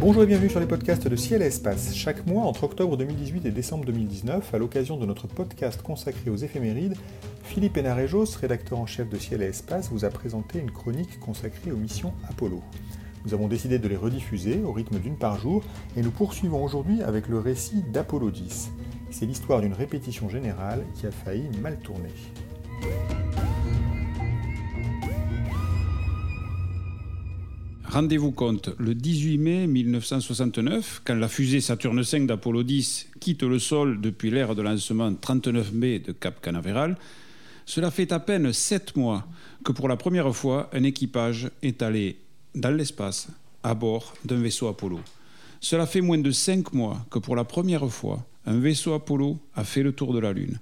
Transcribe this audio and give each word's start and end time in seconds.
Bonjour 0.00 0.22
et 0.22 0.26
bienvenue 0.26 0.48
sur 0.48 0.60
les 0.60 0.66
podcasts 0.66 1.08
de 1.08 1.16
Ciel 1.16 1.42
et 1.42 1.46
Espace. 1.46 1.96
Chaque 1.96 2.24
mois, 2.28 2.44
entre 2.44 2.62
octobre 2.62 2.96
2018 2.96 3.46
et 3.46 3.50
décembre 3.50 3.84
2019, 3.86 4.54
à 4.54 4.58
l'occasion 4.58 4.96
de 4.98 5.04
notre 5.04 5.26
podcast 5.26 5.82
consacré 5.82 6.30
aux 6.30 6.36
éphémérides, 6.36 6.94
Philippe 7.42 7.76
Hénarejos, 7.76 8.36
rédacteur 8.40 8.78
en 8.78 8.86
chef 8.86 9.08
de 9.08 9.18
Ciel 9.18 9.42
et 9.42 9.46
Espace, 9.46 9.90
vous 9.90 10.04
a 10.04 10.10
présenté 10.10 10.60
une 10.60 10.70
chronique 10.70 11.18
consacrée 11.18 11.72
aux 11.72 11.76
missions 11.76 12.12
Apollo. 12.30 12.62
Nous 13.26 13.34
avons 13.34 13.48
décidé 13.48 13.80
de 13.80 13.88
les 13.88 13.96
rediffuser 13.96 14.62
au 14.64 14.70
rythme 14.70 15.00
d'une 15.00 15.16
par 15.16 15.40
jour 15.40 15.64
et 15.96 16.02
nous 16.02 16.12
poursuivons 16.12 16.62
aujourd'hui 16.62 17.02
avec 17.02 17.26
le 17.26 17.40
récit 17.40 17.82
d'Apollo 17.92 18.30
10. 18.30 18.70
C'est 19.10 19.26
l'histoire 19.26 19.60
d'une 19.60 19.72
répétition 19.72 20.28
générale 20.28 20.84
qui 20.94 21.06
a 21.06 21.10
failli 21.10 21.48
mal 21.62 21.78
tourner. 21.78 22.10
Rendez-vous 27.94 28.32
compte, 28.32 28.70
le 28.78 28.94
18 28.94 29.38
mai 29.38 29.66
1969, 29.68 31.02
quand 31.04 31.14
la 31.14 31.28
fusée 31.28 31.60
Saturne 31.60 32.02
V 32.02 32.26
d'Apollo 32.26 32.64
10 32.64 33.10
quitte 33.20 33.44
le 33.44 33.60
sol 33.60 34.00
depuis 34.00 34.30
l'ère 34.30 34.56
de 34.56 34.62
lancement 34.62 35.14
39 35.14 35.72
mai 35.72 36.00
de 36.00 36.10
Cap 36.10 36.40
Canaveral, 36.40 36.96
cela 37.66 37.90
fait 37.90 38.10
à 38.10 38.18
peine 38.18 38.52
sept 38.52 38.96
mois 38.96 39.26
que 39.64 39.70
pour 39.70 39.88
la 39.88 39.96
première 39.96 40.34
fois, 40.34 40.68
un 40.72 40.82
équipage 40.82 41.50
est 41.62 41.82
allé 41.82 42.18
dans 42.54 42.76
l'espace 42.76 43.28
à 43.62 43.74
bord 43.74 44.14
d'un 44.24 44.40
vaisseau 44.40 44.66
Apollo. 44.66 44.98
Cela 45.60 45.86
fait 45.86 46.00
moins 46.00 46.18
de 46.18 46.30
cinq 46.30 46.72
mois 46.72 47.06
que 47.10 47.18
pour 47.18 47.36
la 47.36 47.44
première 47.44 47.88
fois, 47.90 48.26
un 48.46 48.58
vaisseau 48.58 48.94
Apollo 48.94 49.38
a 49.54 49.64
fait 49.64 49.82
le 49.82 49.92
tour 49.92 50.12
de 50.12 50.18
la 50.18 50.32
Lune. 50.32 50.58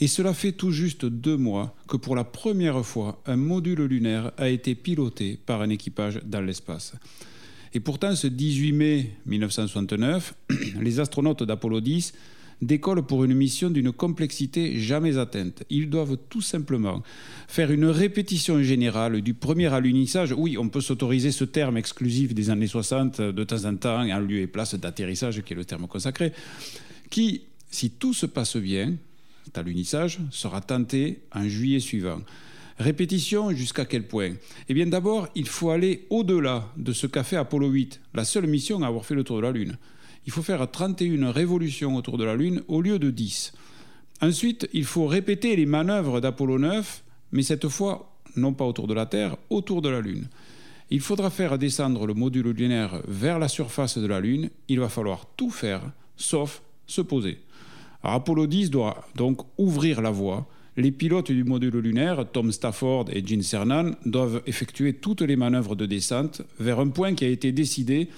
Et 0.00 0.08
cela 0.08 0.34
fait 0.34 0.52
tout 0.52 0.72
juste 0.72 1.06
deux 1.06 1.36
mois 1.36 1.74
que 1.88 1.96
pour 1.96 2.16
la 2.16 2.24
première 2.24 2.84
fois, 2.84 3.22
un 3.26 3.36
module 3.36 3.82
lunaire 3.84 4.32
a 4.36 4.48
été 4.48 4.74
piloté 4.74 5.38
par 5.46 5.62
un 5.62 5.70
équipage 5.70 6.20
dans 6.24 6.42
l'espace. 6.42 6.94
Et 7.72 7.80
pourtant, 7.80 8.14
ce 8.14 8.26
18 8.26 8.72
mai 8.72 9.10
1969, 9.26 10.34
les 10.80 11.00
astronautes 11.00 11.42
d'Apollo 11.42 11.80
10 11.80 12.12
décollent 12.62 13.02
pour 13.02 13.24
une 13.24 13.34
mission 13.34 13.70
d'une 13.70 13.92
complexité 13.92 14.78
jamais 14.78 15.18
atteinte. 15.18 15.62
Ils 15.68 15.90
doivent 15.90 16.16
tout 16.30 16.40
simplement 16.40 17.02
faire 17.48 17.70
une 17.70 17.86
répétition 17.86 18.62
générale 18.62 19.20
du 19.20 19.34
premier 19.34 19.72
alunissage. 19.72 20.34
Oui, 20.36 20.56
on 20.56 20.68
peut 20.68 20.80
s'autoriser 20.80 21.32
ce 21.32 21.44
terme 21.44 21.76
exclusif 21.76 22.34
des 22.34 22.50
années 22.50 22.66
60 22.66 23.20
de 23.20 23.44
temps 23.44 23.64
en 23.64 23.76
temps, 23.76 24.00
en 24.00 24.20
lieu 24.20 24.40
et 24.40 24.46
place 24.46 24.74
d'atterrissage, 24.74 25.42
qui 25.42 25.52
est 25.52 25.56
le 25.56 25.64
terme 25.64 25.86
consacré, 25.86 26.32
qui, 27.10 27.42
si 27.70 27.90
tout 27.90 28.14
se 28.14 28.26
passe 28.26 28.56
bien, 28.56 28.94
cet 29.44 29.58
alunissage 29.58 30.18
sera 30.30 30.60
tenté 30.60 31.20
en 31.32 31.48
juillet 31.48 31.80
suivant. 31.80 32.20
Répétition 32.78 33.52
jusqu'à 33.52 33.86
quel 33.86 34.06
point? 34.06 34.32
Eh 34.68 34.74
bien 34.74 34.86
d'abord, 34.86 35.28
il 35.34 35.48
faut 35.48 35.70
aller 35.70 36.06
au-delà 36.10 36.70
de 36.76 36.92
ce 36.92 37.06
qu'a 37.06 37.24
fait 37.24 37.36
Apollo 37.36 37.68
8, 37.68 38.00
la 38.14 38.24
seule 38.24 38.46
mission 38.46 38.82
à 38.82 38.88
avoir 38.88 39.04
fait 39.04 39.14
le 39.14 39.24
tour 39.24 39.36
de 39.36 39.42
la 39.42 39.52
Lune. 39.52 39.78
Il 40.26 40.32
faut 40.32 40.42
faire 40.42 40.70
31 40.70 41.30
révolutions 41.30 41.96
autour 41.96 42.18
de 42.18 42.24
la 42.24 42.34
Lune 42.34 42.62
au 42.68 42.82
lieu 42.82 42.98
de 42.98 43.10
10. 43.10 43.52
Ensuite, 44.20 44.68
il 44.72 44.84
faut 44.84 45.06
répéter 45.06 45.56
les 45.56 45.66
manœuvres 45.66 46.20
d'Apollo 46.20 46.58
9, 46.58 47.04
mais 47.32 47.42
cette 47.42 47.68
fois, 47.68 48.16
non 48.34 48.52
pas 48.52 48.64
autour 48.64 48.88
de 48.88 48.94
la 48.94 49.06
Terre, 49.06 49.36
autour 49.48 49.80
de 49.80 49.88
la 49.88 50.00
Lune. 50.00 50.28
Il 50.90 51.00
faudra 51.00 51.30
faire 51.30 51.58
descendre 51.58 52.06
le 52.06 52.14
module 52.14 52.50
lunaire 52.50 53.00
vers 53.08 53.38
la 53.38 53.48
surface 53.48 53.98
de 53.98 54.06
la 54.06 54.20
Lune. 54.20 54.50
Il 54.68 54.80
va 54.80 54.88
falloir 54.88 55.26
tout 55.36 55.50
faire, 55.50 55.82
sauf 56.16 56.62
se 56.86 57.00
poser. 57.00 57.38
Apollo 58.02 58.46
10 58.46 58.70
doit 58.70 59.06
donc 59.16 59.40
ouvrir 59.58 60.00
la 60.00 60.10
voie. 60.10 60.46
Les 60.76 60.92
pilotes 60.92 61.32
du 61.32 61.44
module 61.44 61.78
lunaire, 61.78 62.26
Tom 62.30 62.52
Stafford 62.52 63.06
et 63.10 63.26
Gene 63.26 63.42
Cernan, 63.42 63.92
doivent 64.04 64.42
effectuer 64.46 64.92
toutes 64.92 65.22
les 65.22 65.36
manœuvres 65.36 65.74
de 65.74 65.86
descente 65.86 66.42
vers 66.60 66.80
un 66.80 66.88
point 66.88 67.14
qui 67.14 67.24
a 67.24 67.28
été 67.28 67.50
décidé 67.50 68.08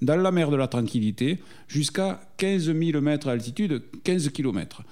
dans 0.00 0.16
la 0.16 0.30
mer 0.30 0.50
de 0.50 0.56
la 0.56 0.68
Tranquillité 0.68 1.38
jusqu'à 1.66 2.20
15 2.36 2.72
000 2.72 3.00
mètres 3.00 3.26
d'altitude, 3.26 3.82
15 4.04 4.30
km. 4.30 4.82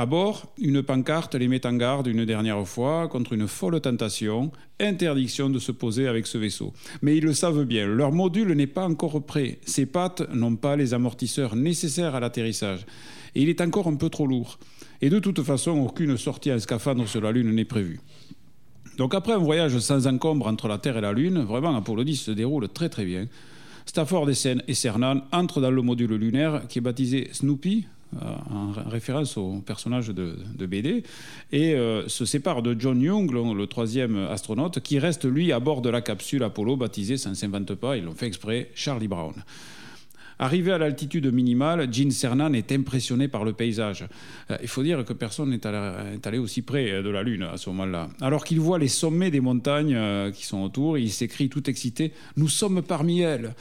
À 0.00 0.06
bord, 0.06 0.46
une 0.58 0.80
pancarte 0.84 1.34
les 1.34 1.48
met 1.48 1.66
en 1.66 1.72
garde 1.72 2.06
une 2.06 2.24
dernière 2.24 2.64
fois 2.68 3.08
contre 3.08 3.32
une 3.32 3.48
folle 3.48 3.80
tentation, 3.80 4.52
interdiction 4.78 5.50
de 5.50 5.58
se 5.58 5.72
poser 5.72 6.06
avec 6.06 6.28
ce 6.28 6.38
vaisseau. 6.38 6.72
Mais 7.02 7.16
ils 7.16 7.24
le 7.24 7.32
savent 7.32 7.64
bien, 7.64 7.84
leur 7.88 8.12
module 8.12 8.52
n'est 8.52 8.68
pas 8.68 8.86
encore 8.86 9.20
prêt. 9.26 9.58
Ses 9.66 9.86
pattes 9.86 10.22
n'ont 10.32 10.54
pas 10.54 10.76
les 10.76 10.94
amortisseurs 10.94 11.56
nécessaires 11.56 12.14
à 12.14 12.20
l'atterrissage. 12.20 12.86
Et 13.34 13.42
il 13.42 13.48
est 13.48 13.60
encore 13.60 13.88
un 13.88 13.96
peu 13.96 14.08
trop 14.08 14.28
lourd. 14.28 14.60
Et 15.02 15.10
de 15.10 15.18
toute 15.18 15.42
façon, 15.42 15.72
aucune 15.72 16.16
sortie 16.16 16.52
en 16.52 16.60
scaphandre 16.60 17.08
sur 17.08 17.20
la 17.20 17.32
Lune 17.32 17.52
n'est 17.52 17.64
prévue. 17.64 17.98
Donc 18.98 19.16
après 19.16 19.32
un 19.32 19.38
voyage 19.38 19.76
sans 19.80 20.06
encombre 20.06 20.46
entre 20.46 20.68
la 20.68 20.78
Terre 20.78 20.98
et 20.98 21.00
la 21.00 21.12
Lune, 21.12 21.42
vraiment 21.42 21.74
Apollo 21.74 22.04
10 22.04 22.16
se 22.16 22.30
déroule 22.30 22.68
très 22.68 22.88
très 22.88 23.04
bien. 23.04 23.26
Stafford 23.84 24.30
et 24.30 24.74
Cernan 24.74 25.22
entrent 25.32 25.60
dans 25.60 25.72
le 25.72 25.82
module 25.82 26.14
lunaire 26.14 26.68
qui 26.68 26.78
est 26.78 26.82
baptisé 26.82 27.30
Snoopy, 27.32 27.86
en 28.50 28.72
référence 28.88 29.36
au 29.36 29.60
personnage 29.64 30.08
de, 30.08 30.66
BD, 30.66 31.02
et 31.52 31.74
euh, 31.74 32.08
se 32.08 32.24
séparent 32.24 32.62
de 32.62 32.74
John 32.78 33.00
Young, 33.00 33.30
le, 33.30 33.66
troisième 33.66 34.16
astronaute, 34.16 34.80
qui 34.80 34.98
reste 34.98 35.24
lui 35.24 35.52
à 35.52 35.60
bord 35.60 35.82
de 35.82 35.90
la 35.90 36.00
capsule 36.00 36.42
Apollo 36.42 36.76
baptisée, 36.76 37.16
ça 37.16 37.30
ne 37.30 37.34
s'invente 37.34 37.74
pas, 37.74 37.96
ils 37.96 38.04
l'ont 38.04 38.14
fait 38.14 38.26
exprès, 38.26 38.70
Charlie 38.74 39.08
Brown. 39.08 39.34
Arrivé 40.38 40.72
à 40.72 40.78
l'altitude 40.78 41.32
minimale, 41.32 41.92
Gene 41.92 42.12
Cernan 42.12 42.52
est 42.52 42.70
impressionné 42.70 43.26
par 43.26 43.44
le 43.44 43.52
paysage. 43.52 44.06
Euh, 44.50 44.56
il 44.62 44.68
faut 44.68 44.82
dire 44.82 45.04
que 45.04 45.12
personne 45.12 45.50
n'est 45.50 45.66
allé, 45.66 46.38
aussi 46.38 46.62
près 46.62 47.02
de 47.02 47.10
la 47.10 47.22
Lune 47.22 47.42
à 47.42 47.56
ce 47.56 47.70
moment-là. 47.70 48.08
Alors 48.20 48.44
qu'il 48.44 48.60
voit 48.60 48.78
les 48.78 48.88
sommets 48.88 49.30
des 49.30 49.40
montagnes 49.40 49.96
euh, 49.96 50.30
qui 50.30 50.46
sont 50.46 50.62
autour, 50.62 50.96
il 50.96 51.10
s'écrit 51.10 51.48
tout 51.48 51.68
excité 51.68 52.12
Nous 52.36 52.48
sommes 52.48 52.82
parmi 52.82 53.20
elles. 53.20 53.54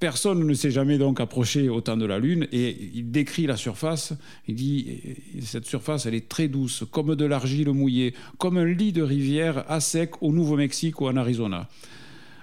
Personne 0.00 0.46
ne 0.46 0.54
s'est 0.54 0.70
jamais 0.70 0.98
donc 0.98 1.18
approché 1.18 1.70
autant 1.70 1.96
de 1.96 2.04
la 2.04 2.18
Lune 2.18 2.46
et 2.52 2.90
il 2.94 3.10
décrit 3.10 3.46
la 3.46 3.56
surface. 3.56 4.12
Il 4.46 4.54
dit 4.54 5.00
cette 5.40 5.64
surface, 5.64 6.04
elle 6.04 6.14
est 6.14 6.28
très 6.28 6.46
douce, 6.46 6.84
comme 6.90 7.16
de 7.16 7.24
l'argile 7.24 7.70
mouillée, 7.70 8.12
comme 8.36 8.58
un 8.58 8.66
lit 8.66 8.92
de 8.92 9.02
rivière 9.02 9.64
à 9.68 9.80
sec 9.80 10.22
au 10.22 10.30
Nouveau-Mexique 10.30 11.00
ou 11.00 11.08
en 11.08 11.16
Arizona. 11.16 11.68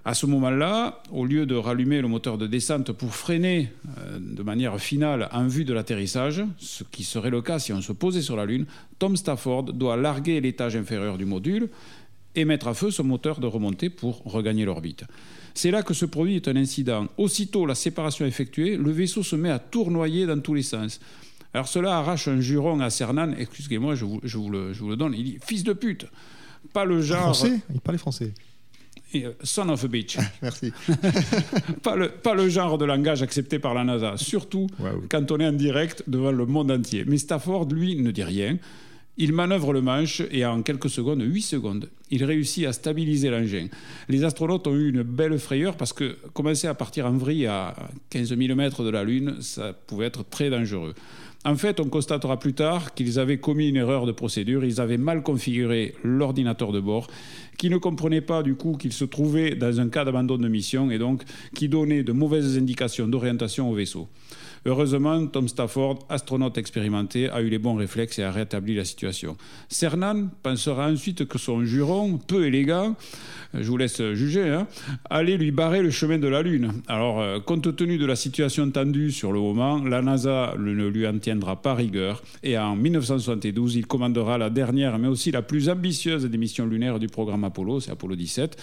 À 0.07 0.13
ce 0.13 0.27
moment-là, 0.27 1.01
au 1.11 1.25
lieu 1.25 1.47
de 1.47 1.55
rallumer 1.55 1.99
le 1.99 2.07
moteur 2.07 2.38
de 2.38 2.45
descente 2.45 2.91
pour 2.91 3.16
freiner 3.16 3.71
euh, 3.97 4.19
de 4.19 4.43
manière 4.43 4.79
finale 4.79 5.27
en 5.31 5.47
vue 5.47 5.66
de 5.66 5.73
l'atterrissage, 5.73 6.43
ce 6.59 6.83
qui 6.83 7.03
serait 7.03 7.31
le 7.31 7.41
cas 7.41 7.57
si 7.57 7.73
on 7.73 7.81
se 7.81 7.91
posait 7.91 8.21
sur 8.21 8.35
la 8.35 8.45
Lune, 8.45 8.67
Tom 8.99 9.17
Stafford 9.17 9.63
doit 9.63 9.97
larguer 9.97 10.39
l'étage 10.41 10.75
inférieur 10.75 11.17
du 11.17 11.25
module 11.25 11.69
et 12.35 12.45
mettre 12.45 12.67
à 12.67 12.75
feu 12.75 12.91
son 12.91 13.03
moteur 13.03 13.39
de 13.39 13.47
remontée 13.47 13.89
pour 13.89 14.21
regagner 14.25 14.63
l'orbite. 14.63 15.05
C'est 15.55 15.71
là 15.71 15.81
que 15.81 15.95
se 15.95 16.05
produit 16.05 16.39
un 16.45 16.55
incident. 16.55 17.07
Aussitôt 17.17 17.66
la 17.66 17.73
séparation 17.73 18.27
effectuée, 18.27 18.77
le 18.77 18.91
vaisseau 18.91 19.23
se 19.23 19.35
met 19.35 19.49
à 19.49 19.57
tournoyer 19.57 20.27
dans 20.27 20.39
tous 20.39 20.53
les 20.53 20.63
sens. 20.63 20.99
Alors 21.51 21.67
cela 21.67 21.97
arrache 21.97 22.27
un 22.27 22.41
juron 22.41 22.79
à 22.79 22.91
Cernan, 22.91 23.33
excusez-moi, 23.35 23.95
je 23.95 24.05
vous, 24.05 24.19
le, 24.22 24.95
donne, 24.95 25.16
il 25.17 25.23
dit 25.23 25.37
Fils 25.43 25.63
de 25.63 25.73
pute 25.73 26.05
Pas 26.73 26.85
le 26.85 27.01
genre. 27.01 27.35
Français? 27.35 27.59
Il 27.73 27.97
français. 27.97 28.33
Euh, 29.13 29.33
son 29.43 29.69
of 29.69 29.83
a 29.83 29.88
bitch. 29.88 30.17
Merci. 30.41 30.71
pas, 31.83 31.95
le, 31.95 32.09
pas 32.09 32.33
le 32.33 32.49
genre 32.49 32.77
de 32.77 32.85
langage 32.85 33.21
accepté 33.21 33.59
par 33.59 33.73
la 33.73 33.83
NASA, 33.83 34.17
surtout 34.17 34.67
quand 35.09 35.31
on 35.31 35.38
est 35.39 35.47
en 35.47 35.53
direct 35.53 36.03
devant 36.07 36.31
le 36.31 36.45
monde 36.45 36.71
entier. 36.71 37.03
Mais 37.05 37.17
Stafford, 37.17 37.67
lui, 37.71 37.95
ne 37.95 38.11
dit 38.11 38.23
rien. 38.23 38.57
Il 39.17 39.31
manœuvre 39.31 39.71
le 39.71 39.81
manche 39.81 40.21
et 40.29 40.45
en 40.45 40.61
quelques 40.61 40.89
secondes, 40.89 41.21
8 41.21 41.41
secondes, 41.41 41.89
il 42.11 42.25
réussit 42.25 42.66
à 42.66 42.73
stabiliser 42.73 43.29
l'engin. 43.29 43.67
Les 44.09 44.25
astronautes 44.25 44.67
ont 44.67 44.75
eu 44.75 44.89
une 44.89 45.03
belle 45.03 45.39
frayeur 45.39 45.77
parce 45.77 45.93
que 45.93 46.17
commencer 46.33 46.67
à 46.67 46.73
partir 46.73 47.05
en 47.05 47.13
vrille 47.13 47.45
à 47.45 47.73
15 48.09 48.37
000 48.37 48.55
mètres 48.55 48.83
de 48.83 48.89
la 48.89 49.05
Lune, 49.05 49.37
ça 49.39 49.72
pouvait 49.72 50.07
être 50.07 50.27
très 50.29 50.49
dangereux. 50.49 50.95
En 51.47 51.56
fait, 51.56 51.79
on 51.79 51.89
constatera 51.89 52.39
plus 52.39 52.53
tard 52.53 52.95
qu'ils 52.95 53.19
avaient 53.19 53.38
commis 53.38 53.69
une 53.69 53.75
erreur 53.75 54.08
de 54.08 54.11
procédure, 54.11 54.66
ils 54.66 54.81
avaient 54.81 54.97
mal 54.97 55.22
configuré 55.22 55.93
l'ordinateur 56.03 56.72
de 56.72 56.79
bord, 56.79 57.05
qui 57.59 57.70
ne 57.70 57.78
comprenait 57.78 58.22
pas 58.22 58.41
du 58.41 58.55
coup 58.55 58.78
qu'ils 58.78 58.93
se 58.93 59.05
trouvaient 59.05 59.53
dans 59.53 59.79
un 59.79 59.90
cas 59.90 60.05
d'abandon 60.05 60.40
de 60.40 60.47
mission 60.47 60.90
et 60.90 60.97
donc 60.97 61.22
qui 61.53 61.70
donnait 61.70 62.02
de 62.02 62.14
mauvaises 62.14 62.58
indications 62.58 63.08
d'orientation 63.08 63.70
au 63.70 63.75
vaisseau. 63.75 64.08
Heureusement, 64.67 65.28
Tom 65.28 65.47
Stafford, 65.47 66.00
astronaute 66.09 66.58
expérimenté, 66.58 67.29
a 67.29 67.41
eu 67.41 67.50
les 67.50 67.59
bons 67.59 67.76
réflexes 67.76 68.17
et 68.17 68.23
a 68.23 68.32
rétabli 68.32 68.73
la 68.73 68.84
situation. 68.84 69.38
Cernan 69.70 70.29
pensera 70.41 70.90
ensuite 70.90 71.28
que 71.28 71.38
son 71.38 71.64
juron, 71.64 72.17
peu 72.17 72.47
élégant, 72.47 72.96
je 73.53 73.70
vous 73.70 73.78
laisse 73.78 74.02
juger, 74.14 74.50
hein, 74.50 74.67
allait 75.08 75.38
lui 75.38 75.52
barrer 75.52 75.84
le 75.84 75.91
chemin 75.91 76.17
de 76.17 76.28
la 76.28 76.41
Lune. 76.41 76.73
Alors, 76.88 77.22
euh, 77.22 77.40
compte 77.40 77.76
tenu 77.76 78.00
de 78.00 78.08
la 78.08 78.16
situation 78.16 78.72
tendue 78.72 79.12
sur 79.12 79.32
le 79.32 79.40
moment, 79.40 79.84
la 79.84 80.02
NASA 80.02 80.56
ne 80.58 80.88
lui 80.88 81.08
en 81.08 81.20
tiendra 81.20 81.61
pas 81.61 81.76
rigueur 81.76 82.23
et 82.41 82.58
en 82.58 82.76
1972, 82.76 83.76
il 83.76 83.85
commandera 83.85 84.40
la 84.40 84.50
dernière, 84.50 84.97
mais 84.97 85.08
aussi 85.08 85.29
la 85.29 85.44
plus 85.44 85.70
ambitieuse 85.70 86.26
des 86.26 86.38
missions 86.40 86.66
lunaires 86.66 86.97
du 86.97 87.08
programme 87.08 87.44
Apollo, 87.44 87.82
c'est 87.82 87.91
Apollo 87.91 88.16
17. 88.16 88.58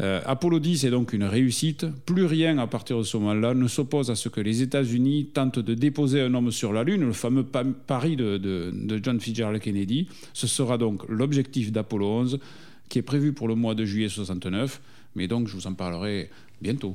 Euh, 0.00 0.20
Apollo 0.24 0.58
10 0.58 0.84
est 0.84 0.90
donc 0.90 1.12
une 1.12 1.24
réussite. 1.24 1.86
Plus 2.06 2.24
rien 2.24 2.58
à 2.58 2.66
partir 2.66 2.98
de 2.98 3.02
ce 3.02 3.16
moment-là 3.18 3.54
ne 3.54 3.68
s'oppose 3.68 4.10
à 4.10 4.14
ce 4.14 4.28
que 4.28 4.40
les 4.40 4.62
États-Unis 4.62 5.28
tente 5.32 5.58
de 5.58 5.74
déposer 5.74 6.20
un 6.20 6.34
homme 6.34 6.50
sur 6.50 6.72
la 6.72 6.84
Lune, 6.84 7.02
le 7.02 7.12
fameux 7.12 7.44
pari 7.44 8.16
de, 8.16 8.38
de 8.38 9.00
John 9.02 9.20
Fitzgerald 9.20 9.60
Kennedy. 9.60 10.08
Ce 10.32 10.46
sera 10.46 10.78
donc 10.78 11.02
l'objectif 11.08 11.72
d'Apollo 11.72 12.06
11 12.08 12.38
qui 12.88 12.98
est 12.98 13.02
prévu 13.02 13.32
pour 13.32 13.48
le 13.48 13.54
mois 13.54 13.74
de 13.74 13.86
juillet 13.86 14.10
69, 14.10 14.82
mais 15.14 15.26
donc 15.26 15.48
je 15.48 15.54
vous 15.54 15.66
en 15.66 15.72
parlerai 15.72 16.28
bientôt. 16.60 16.94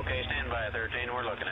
Okay, 0.00 0.22
stand 0.24 0.48
by 0.48 0.70
13. 0.72 1.12
We're 1.12 1.22
looking. 1.22 1.46